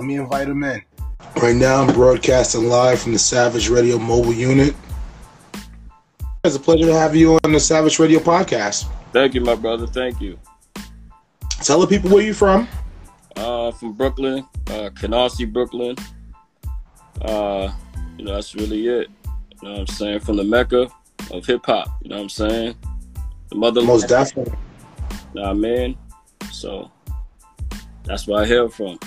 [0.00, 0.82] Let me invite him in.
[1.42, 4.74] Right now, I'm broadcasting live from the Savage Radio mobile unit.
[6.42, 8.86] It's a pleasure to have you on the Savage Radio podcast.
[9.12, 9.86] Thank you, my brother.
[9.86, 10.38] Thank you.
[11.50, 12.66] Tell the people where you're from.
[13.36, 15.96] Uh, from Brooklyn, uh, Canarsie, Brooklyn.
[17.20, 17.70] Uh,
[18.16, 19.10] you know, that's really it.
[19.60, 20.20] You know what I'm saying?
[20.20, 20.88] From the Mecca
[21.30, 21.88] of hip hop.
[22.00, 22.74] You know what I'm saying?
[23.50, 23.82] The mother.
[23.82, 24.56] Most definitely.
[25.34, 25.94] Nah, man.
[26.50, 26.90] So
[28.04, 28.98] that's where I hail from.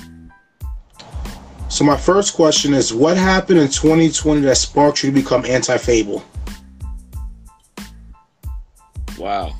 [1.73, 6.21] So my first question is, what happened in 2020 that sparked you to become ANTIFable?
[9.17, 9.55] Wow.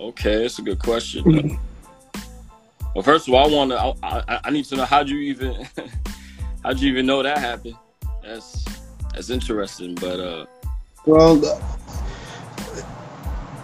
[0.00, 1.58] Okay, that's a good question.
[2.94, 3.78] well, first of all, I want to.
[4.02, 5.68] I, I, I, need to know how do you even
[6.64, 7.76] how do you even know that happened?
[8.22, 8.64] That's
[9.12, 9.94] that's interesting.
[9.94, 10.46] But uh,
[11.04, 11.36] well,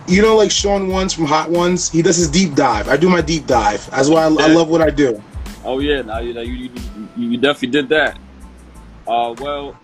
[0.06, 2.86] you know, like Sean Evans from Hot Ones, he does his deep dive.
[2.90, 3.88] I do my deep dive.
[3.92, 5.22] That's why I, I love what I do.
[5.64, 6.70] Oh yeah, now you know you, you,
[7.16, 8.18] you definitely did that.
[9.06, 9.78] Uh, well,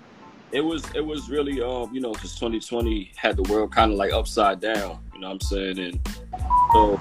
[0.53, 3.99] it was it was really um you know because 2020 had the world kind of
[3.99, 4.99] like upside down.
[5.15, 5.79] You know what I'm saying?
[5.79, 6.01] And
[6.73, 7.01] so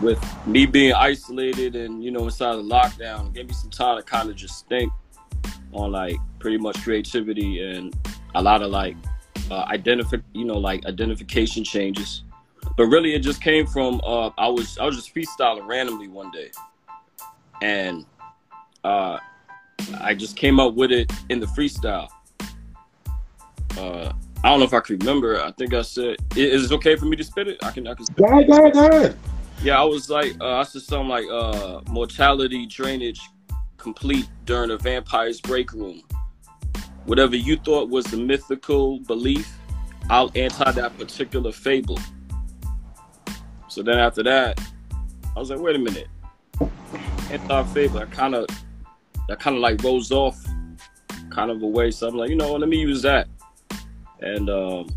[0.00, 4.02] with me being isolated and you know inside the lockdown, gave me some time to
[4.02, 4.92] kind of just think
[5.72, 7.96] on like pretty much creativity and
[8.34, 8.96] a lot of like
[9.50, 12.24] uh, identify, you know, like identification changes.
[12.76, 16.30] But really, it just came from uh, I was I was just freestyling randomly one
[16.30, 16.50] day,
[17.62, 18.04] and
[18.86, 19.18] uh,
[20.00, 22.08] I just came up with it in the freestyle.
[23.76, 24.12] Uh,
[24.44, 25.40] I don't know if I can remember.
[25.40, 27.86] I think I said, "Is it okay for me to spit it?" I can.
[27.86, 28.06] I can.
[28.06, 29.18] Spit go ahead, go ahead, go ahead.
[29.62, 33.20] Yeah, I was like, uh, I said something like, uh, "Mortality drainage
[33.76, 36.02] complete during a vampire's break room."
[37.06, 39.58] whatever you thought was the mythical belief,
[40.10, 41.98] I'll anti that particular fable.
[43.68, 44.60] So then after that,
[45.34, 46.08] I was like, wait a minute.
[47.30, 48.46] Anti fable, I kind of,
[49.28, 50.42] that kind of like rolls off
[51.30, 51.90] kind of a way.
[51.90, 53.28] So I'm like, you know let me use that.
[54.20, 54.88] And um,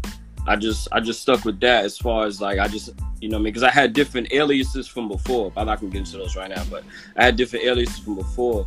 [0.48, 3.38] I just, I just stuck with that as far as like, I just, you know,
[3.38, 5.52] I mean, because I had different aliases from before.
[5.58, 6.84] I'm not gonna get into those right now, but
[7.18, 8.66] I had different aliases from before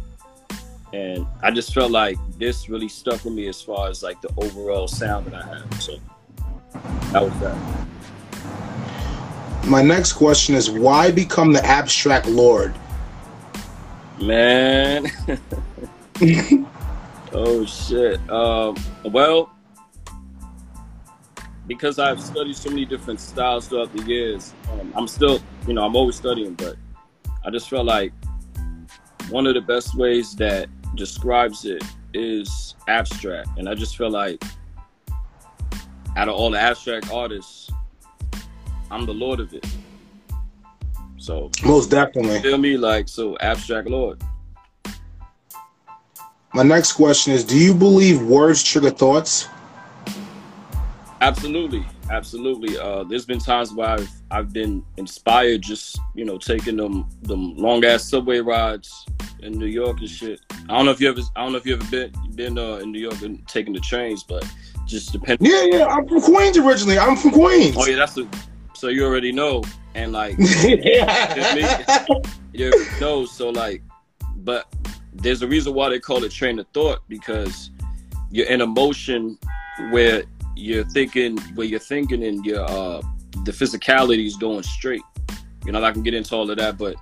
[0.93, 4.31] and I just felt like this really stuck with me as far as like the
[4.37, 5.83] overall sound that I have.
[5.83, 5.99] So
[7.12, 7.56] that was that.
[9.67, 12.75] My next question is why become the abstract lord?
[14.21, 15.06] Man.
[17.33, 18.19] oh shit.
[18.31, 19.50] Um, well,
[21.67, 25.84] because I've studied so many different styles throughout the years, um, I'm still, you know,
[25.84, 26.77] I'm always studying, but
[27.45, 28.12] I just felt like
[29.31, 33.49] one of the best ways that describes it is abstract.
[33.56, 34.43] And I just feel like
[36.17, 37.71] out of all the abstract artists,
[38.91, 39.67] I'm the lord of it.
[41.22, 42.41] So most definitely.
[42.41, 44.21] Feel me like so abstract lord.
[46.53, 49.47] My next question is do you believe words trigger thoughts?
[51.21, 51.87] Absolutely.
[52.11, 52.77] Absolutely.
[52.77, 57.56] Uh, there's been times where I've I've been inspired just, you know, taking them them
[57.56, 59.06] long ass subway rides
[59.44, 60.41] in New York and shit.
[60.50, 62.78] I don't know if you ever I don't know if you ever been been uh,
[62.78, 64.44] in New York and taking the trains, but
[64.87, 65.49] just depending.
[65.49, 65.87] Yeah, yeah.
[65.87, 66.99] I'm from Queens originally.
[66.99, 67.77] I'm from Queens.
[67.78, 68.27] Oh yeah, that's the.
[68.75, 69.62] So you already know,
[69.95, 72.05] and like, yeah.
[72.53, 72.71] you
[73.01, 73.83] know, so like,
[74.37, 74.73] but
[75.13, 77.71] there's a reason why they call it train of thought because
[78.31, 79.39] you're in a motion
[79.91, 80.25] where
[80.57, 83.03] you're thinking, where you're thinking, and your uh,
[83.45, 85.03] the physicality is going straight.
[85.65, 86.97] You know, I can get into all of that, but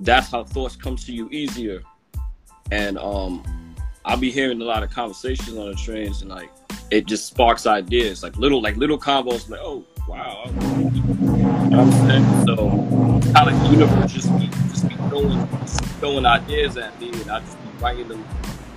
[0.00, 1.82] that's how thoughts come to you easier.
[2.70, 3.42] And um,
[4.04, 6.50] I'll be hearing a lot of conversations on the trains, and like
[6.90, 10.44] it just sparks ideas, like little like little combos, like oh wow,
[11.80, 12.46] I'm saying.
[12.46, 12.70] So
[13.32, 15.46] kind of the universe just be just be throwing
[15.98, 18.24] throwing ideas at me, and I just be writing them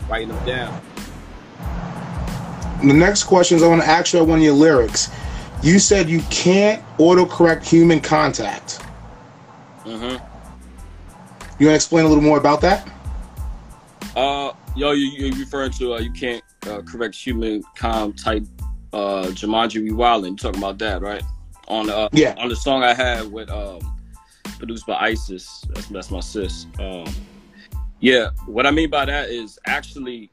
[0.09, 0.81] writing them down.
[2.86, 5.09] The next question is I want to ask you about one of your lyrics.
[5.62, 8.81] You said you can't autocorrect human contact.
[9.86, 10.24] Mm-hmm.
[11.60, 12.89] You want to explain a little more about that?
[14.16, 18.44] Uh, yo, you, you referring to uh, you can't uh, correct human com type
[18.92, 20.42] uh Jumanji Rewilding.
[20.42, 21.24] You're talking about that, right?
[21.68, 23.80] On uh, yeah, on the song I had with um
[24.57, 25.63] produced by Isis.
[25.69, 26.68] That's that's my sis.
[26.80, 27.06] Um,
[28.00, 30.30] yeah, what I mean by that is actually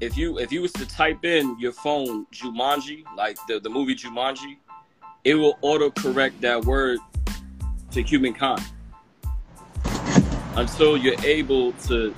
[0.00, 3.94] if you if you was to type in your phone Jumanji, like the, the movie
[3.94, 4.56] Jumanji,
[5.24, 6.98] it will auto correct that word
[7.92, 8.64] to humankind
[10.56, 12.14] until you're able to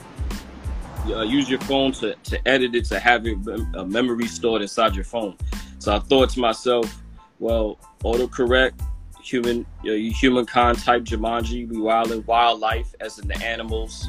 [1.07, 3.37] uh, use your phone to, to edit it to have it,
[3.75, 5.37] a memory stored inside your phone.
[5.79, 7.02] So I thought to myself,
[7.43, 8.75] well, autocorrect,
[9.21, 14.09] human, you know, humankind type Jumanji, rewilding wildlife, as in the animals,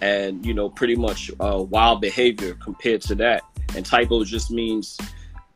[0.00, 3.42] and you know pretty much uh, wild behavior compared to that.
[3.74, 4.96] And typo just means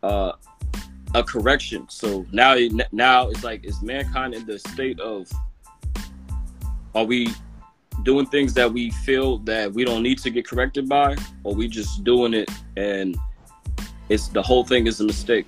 [0.03, 0.33] uh,
[1.15, 1.87] a correction.
[1.89, 2.57] So now
[2.91, 5.31] now it's like is mankind in the state of
[6.97, 7.29] are we
[8.03, 11.69] doing things that we feel that we don't need to get corrected by, or we
[11.69, 13.17] just doing it and
[14.09, 15.47] it's the whole thing is a mistake.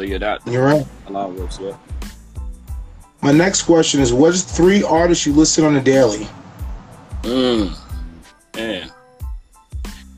[0.00, 0.86] So yeah, that you're right.
[1.08, 1.76] A lot of works, yeah.
[3.20, 6.26] My next question is: What's three artists you listen on a daily?
[7.20, 7.76] Mm,
[8.56, 8.90] man,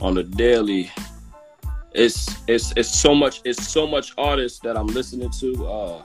[0.01, 0.89] on the daily,
[1.95, 5.67] it's it's it's so much it's so much artists that I'm listening to.
[5.67, 6.03] Uh,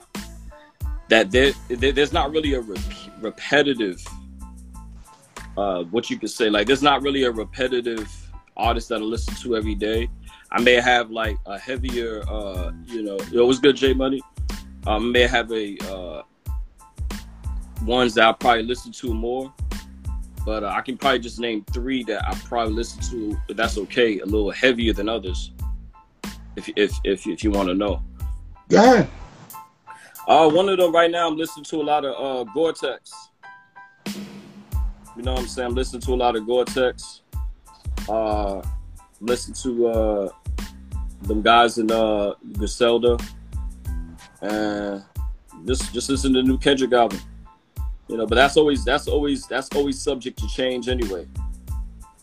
[1.06, 2.80] that there, there's not really a rep-
[3.20, 4.04] repetitive
[5.56, 8.12] uh, what you could say like there's not really a repetitive
[8.56, 10.10] artist that I listen to every day.
[10.50, 14.22] I may have like a heavier, uh, you know, it was good, J Money.
[14.86, 16.22] I may have a uh,
[17.84, 19.52] ones that I probably listen to more,
[20.46, 23.38] but uh, I can probably just name three that I probably listen to.
[23.46, 25.52] But that's okay, a little heavier than others.
[26.56, 28.02] If if if, if you want to know.
[28.68, 29.06] yeah.
[30.26, 33.12] Uh, one of them right now, I'm listening to a lot of uh, Goretex.
[34.06, 35.68] You know what I'm saying?
[35.68, 37.20] I'm listening to a lot of Goretex.
[38.08, 38.62] Uh,
[39.20, 40.28] listen to uh,
[41.22, 43.18] them guys in uh, Griselda,
[44.40, 45.02] and
[45.66, 47.20] just just listen to the new Kendrick album.
[48.08, 51.26] You know, but that's always that's always that's always subject to change anyway.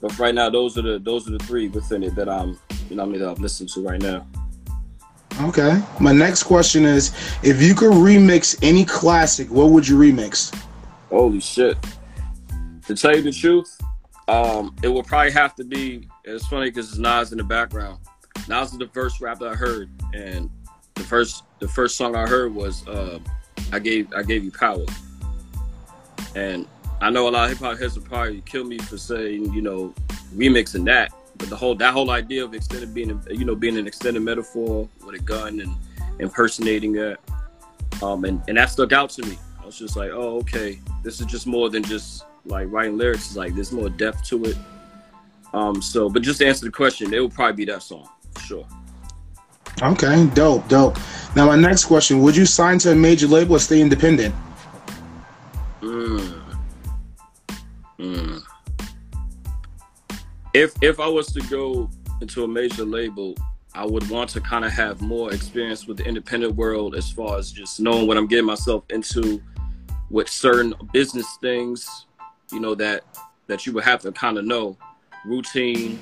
[0.01, 2.59] But right now, those are the those are the three within it that I'm
[2.89, 4.25] you know I mean that I'm listening to right now.
[5.41, 5.81] Okay.
[5.99, 7.09] My next question is,
[7.43, 10.57] if you could remix any classic, what would you remix?
[11.09, 11.77] Holy shit!
[12.87, 13.79] To tell you the truth,
[14.27, 16.07] um, it would probably have to be.
[16.27, 17.99] It's funny because it's Nas in the background.
[18.47, 20.49] Nas is the first rap I heard, and
[20.95, 23.19] the first the first song I heard was uh,
[23.71, 24.85] "I gave I gave you power."
[26.35, 26.67] And
[26.99, 29.61] I know a lot of hip hop heads would probably kill me for saying you
[29.61, 29.93] know
[30.35, 33.85] remixing that, but the whole that whole idea of extended being you know being an
[33.85, 35.75] extended metaphor with a gun and
[36.19, 37.19] impersonating that,
[38.01, 39.37] um, and and that stuck out to me.
[39.61, 43.29] I was just like, oh okay, this is just more than just like writing lyrics
[43.29, 44.57] is like there's more depth to it.
[45.55, 48.39] Um, so, but just to answer the question, it would probably be that song for
[48.41, 48.67] sure.
[49.81, 50.97] Okay, dope, dope.
[51.33, 54.35] Now, my next question: Would you sign to a major label or stay independent?
[55.81, 56.43] Mm.
[57.97, 58.43] Mm.
[60.53, 63.33] If if I was to go into a major label,
[63.73, 67.37] I would want to kind of have more experience with the independent world as far
[67.37, 69.41] as just knowing what I'm getting myself into
[70.09, 72.05] with certain business things
[72.51, 73.03] you know that
[73.47, 74.77] that you would have to kind of know
[75.25, 75.99] routine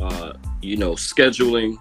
[0.00, 0.32] uh
[0.62, 1.76] you know scheduling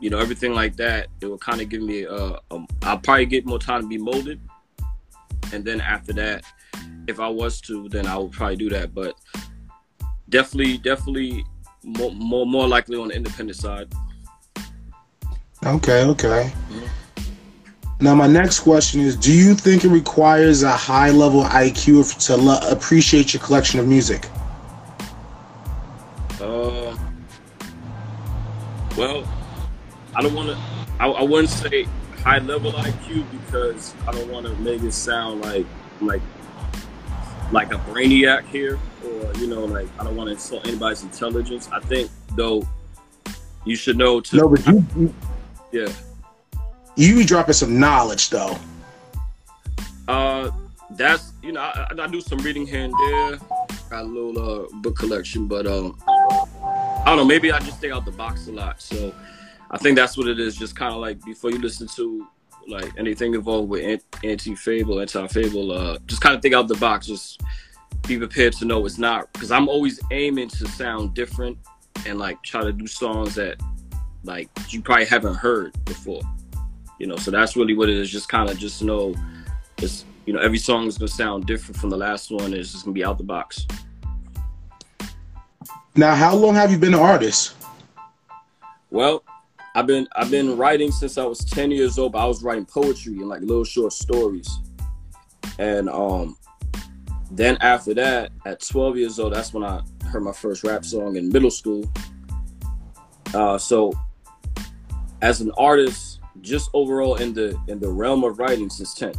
[0.00, 3.26] you know everything like that it will kind of give me a, a i'll probably
[3.26, 4.40] get more time to be molded
[5.52, 6.44] and then after that
[7.06, 9.14] if i was to then i would probably do that but
[10.28, 11.44] definitely definitely
[11.82, 13.92] more more, more likely on the independent side
[15.66, 16.86] okay okay mm-hmm.
[18.02, 22.72] Now, my next question is Do you think it requires a high level IQ to
[22.72, 24.26] appreciate your collection of music?
[29.00, 29.26] Well,
[30.14, 30.58] I don't want to,
[31.00, 31.84] I, I wouldn't say
[32.22, 35.64] high level IQ because I don't want to make it sound like,
[36.02, 36.20] like,
[37.50, 41.68] like a brainiac here, or you know, like I don't want to insult anybody's intelligence.
[41.72, 42.68] I think though,
[43.64, 44.36] you should know to.
[44.36, 45.14] No, but you, you
[45.72, 45.92] yeah
[46.96, 48.56] you be dropping some knowledge though.
[50.06, 50.50] Uh,
[50.90, 53.38] that's you know I, I do some reading here and there.
[53.88, 55.98] Got a little uh, book collection, but um,
[57.00, 57.24] I don't know.
[57.24, 58.80] Maybe I just stay out the box a lot.
[58.80, 59.14] So
[59.70, 60.56] I think that's what it is.
[60.56, 62.26] Just kind of like before you listen to
[62.68, 63.82] like anything involved with
[64.22, 67.06] ANTIFable, anti fable, uh, just kind of think out the box.
[67.06, 67.40] Just
[68.06, 71.58] be prepared to know it's not because I'm always aiming to sound different
[72.06, 73.60] and like try to do songs that
[74.24, 76.22] like you probably haven't heard before
[76.98, 79.14] you know so that's really what it is just kind of just know
[79.78, 82.84] it's you know every song is to sound different from the last one it's just
[82.84, 83.66] to be out the box
[85.96, 87.54] now how long have you been an artist?
[88.90, 89.22] Well
[89.76, 92.66] i've been i've been writing since i was 10 years old but i was writing
[92.66, 94.48] poetry and like little short stories.
[95.58, 96.36] And um
[97.30, 101.16] then after that at 12 years old that's when i heard my first rap song
[101.16, 101.90] in middle school.
[103.32, 103.92] Uh so
[105.22, 109.12] as an artist just overall in the in the realm of writing since 10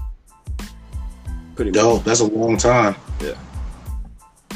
[1.55, 1.97] pretty dope.
[1.97, 2.05] Much.
[2.05, 2.95] that's a long time.
[3.21, 3.35] Yeah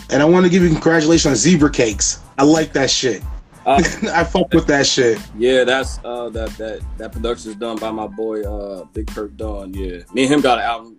[0.10, 3.22] and i want to give you congratulations on zebra cakes i like that shit
[3.66, 3.82] uh,
[4.14, 7.92] i fuck with that shit yeah that's uh that that that production is done by
[7.92, 10.98] my boy uh big Kirk Dawn yeah me and him got an album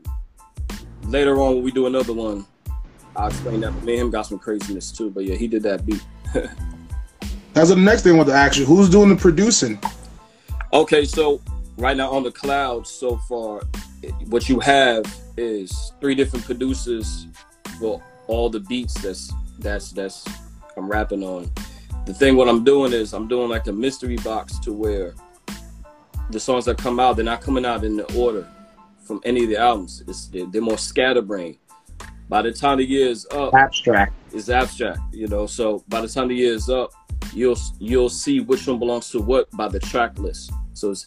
[1.04, 2.46] later on when we do another one
[3.16, 3.72] I'll explain that.
[3.72, 5.10] But me and him got some craziness too.
[5.10, 6.04] But yeah, he did that beat.
[7.54, 8.66] That's the next thing I want to ask you.
[8.66, 9.80] Who's doing the producing?
[10.72, 11.40] Okay, so
[11.78, 13.62] right now on the cloud so far,
[14.26, 15.04] what you have
[15.38, 17.26] is three different producers
[17.80, 20.26] for all the beats that's that's that's
[20.76, 21.50] I'm rapping on.
[22.04, 25.14] The thing what I'm doing is I'm doing like a mystery box to where
[26.30, 28.46] the songs that come out, they're not coming out in the order
[29.04, 30.02] from any of the albums.
[30.06, 31.58] It's they're, they're more scatterbrained.
[32.28, 34.12] By the time the year is up, abstract.
[34.32, 35.46] It's abstract, you know.
[35.46, 36.90] So by the time the year is up,
[37.32, 40.52] you'll you'll see which one belongs to what by the track list.
[40.72, 41.06] So it's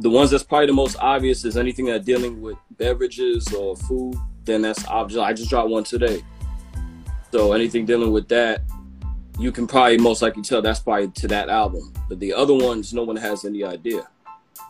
[0.00, 4.14] the ones that's probably the most obvious is anything that dealing with beverages or food.
[4.44, 5.20] Then that's obvious.
[5.20, 6.22] I just dropped one today.
[7.32, 8.62] So anything dealing with that,
[9.38, 11.92] you can probably most likely tell that's probably to that album.
[12.08, 14.08] But the other ones, no one has any idea.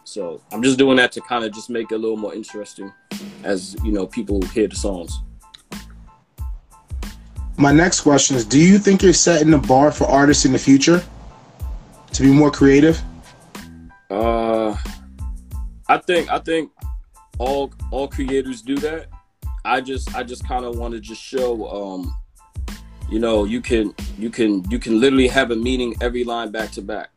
[0.04, 2.92] So I'm just doing that to kind of just make it a little more interesting
[3.44, 5.20] as you know people hear the songs.
[7.56, 10.58] My next question is: Do you think you're setting the bar for artists in the
[10.58, 11.04] future
[12.12, 13.00] to be more creative?
[14.10, 14.76] Uh,
[15.88, 16.72] I think I think
[17.38, 19.08] all all creators do that.
[19.64, 22.17] I just I just kind of want to just show um
[23.10, 26.70] you know you can you can you can literally have a meaning every line back
[26.72, 27.10] to back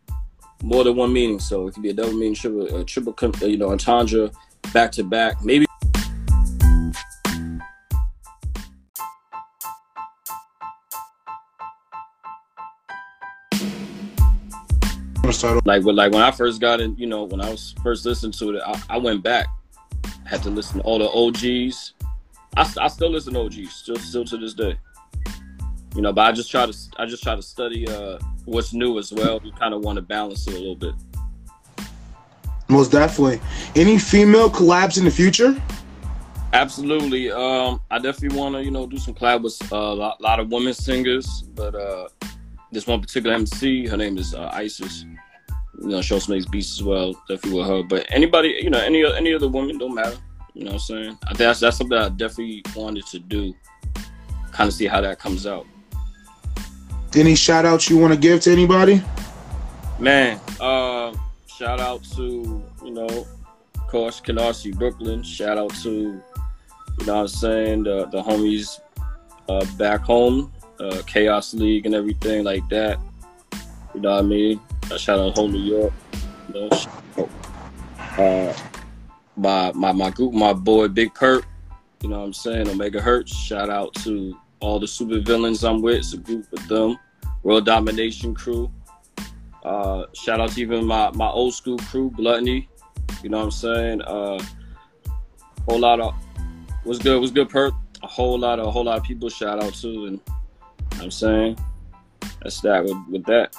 [0.64, 1.40] more than one meaning.
[1.40, 3.14] So it could be a double meaning, triple, a triple,
[3.48, 4.32] you know, entendre,
[4.74, 5.44] back to back.
[5.44, 5.66] Maybe.
[15.66, 18.34] Like, but like when I first got in, you know, when I was first listening
[18.34, 19.48] to it, I, I went back,
[20.26, 21.94] had to listen to all the OGs.
[22.58, 24.78] I, I still listen to OGs, still, still to this day
[25.96, 28.98] you know but i just try to i just try to study uh what's new
[28.98, 29.40] as well.
[29.44, 30.96] You kind of want to balance it a little bit.
[32.68, 33.42] Most definitely.
[33.76, 35.62] Any female collabs in the future?
[36.54, 37.32] Absolutely.
[37.32, 40.40] Um i definitely want to you know do some collab with uh, a lot, lot,
[40.40, 42.08] of women singers but uh
[42.72, 45.06] this one particular mc her name is uh, isis.
[45.82, 47.84] You know she also makes beats as well definitely with her.
[47.84, 50.18] But anybody you know any any other woman don't matter.
[50.54, 51.18] You know what i'm saying?
[51.24, 53.54] I think that's, that's something i definitely wanted to do.
[54.52, 55.66] Kind of see how that comes out
[57.16, 59.04] any shout outs you want to give to anybody?
[60.00, 61.14] Man, uh,
[61.48, 65.22] shout out to, you know, of course, Canarsie, Brooklyn.
[65.22, 65.90] Shout out to,
[67.00, 68.80] you know I'm saying, the, the homies
[69.50, 73.00] uh, back home, uh, Chaos League and everything like that.
[73.94, 74.60] You know what I mean?
[74.90, 75.94] Uh, shout out whole New York.
[76.48, 76.70] You
[77.18, 77.30] know,
[78.18, 78.54] uh,
[79.36, 81.46] my, my, my group, my boy Big Perk.
[82.02, 82.70] You know what I'm saying?
[82.70, 83.36] Omega Hertz.
[83.36, 85.98] Shout out to all the super villains I'm with.
[85.98, 86.98] It's a group with them.
[87.44, 88.72] World Domination crew.
[89.64, 92.70] Uh, shout out to even my, my old school crew, Gluttony.
[93.24, 94.02] You know what I'm saying?
[94.02, 94.44] Uh,
[95.68, 96.14] whole lot of
[96.84, 97.74] what's good, what's good, Perk.
[98.04, 101.04] A whole lot of a whole lot of people shout out to, and you know
[101.04, 101.60] I'm saying
[102.42, 103.56] that's that with, with that.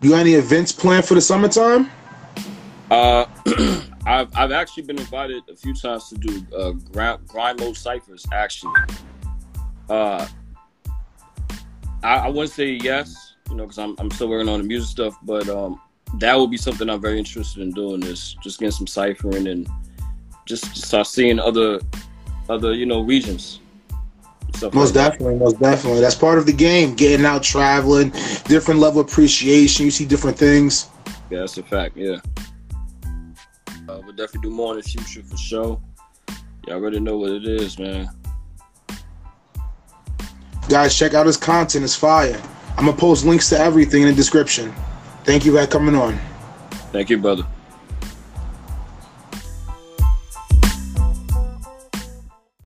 [0.00, 1.90] You got any events planned for the summertime?
[2.90, 3.24] Uh,
[4.06, 6.70] I've I've actually been invited a few times to do uh,
[7.26, 8.24] grind mode ciphers.
[8.32, 8.74] Actually,
[9.88, 10.26] uh,
[12.02, 14.90] I, I wouldn't say yes, you know, because I'm I'm still working on the music
[14.90, 15.80] stuff, but um,
[16.18, 18.02] that would be something I'm very interested in doing.
[18.02, 19.68] Is just getting some ciphering and
[20.46, 21.80] just start seeing other
[22.48, 23.60] other you know regions.
[24.62, 25.44] Most like definitely, that.
[25.44, 26.00] most definitely.
[26.00, 26.94] That's part of the game.
[26.94, 28.10] Getting out, traveling,
[28.44, 29.84] different level of appreciation.
[29.84, 30.88] You see different things.
[31.28, 31.96] Yeah, that's a fact.
[31.96, 32.20] Yeah,
[33.88, 35.80] uh, we'll definitely do more in the future for sure.
[36.66, 38.08] Y'all already know what it is, man.
[40.68, 41.84] Guys, check out his content.
[41.84, 42.40] It's fire.
[42.76, 44.74] I'm to post links to everything in the description.
[45.24, 46.18] Thank you for coming on.
[46.90, 47.44] Thank you, brother.